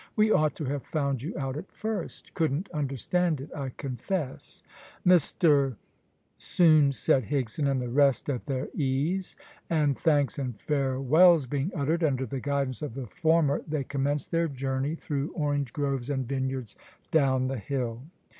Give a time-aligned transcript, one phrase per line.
[0.15, 4.63] We ought to have found you out at first couldn't understand it, I confess."
[5.05, 5.75] Mr
[6.39, 9.35] soon set Higson and the rest at their ease,
[9.69, 14.47] and thanks and farewells being uttered, under the guidance of the former they commenced their
[14.47, 16.75] journey through orange groves and vineyards
[17.11, 18.01] down the hill.